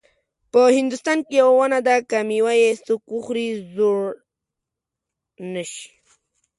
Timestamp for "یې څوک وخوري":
2.61-3.47